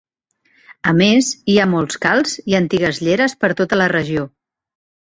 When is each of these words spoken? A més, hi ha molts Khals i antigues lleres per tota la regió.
A 0.91 0.93
més, 1.01 1.29
hi 1.55 1.59
ha 1.65 1.69
molts 1.75 2.01
Khals 2.07 2.35
i 2.55 2.59
antigues 2.63 3.05
lleres 3.09 3.39
per 3.45 3.55
tota 3.63 3.83
la 3.83 3.93
regió. 3.99 4.29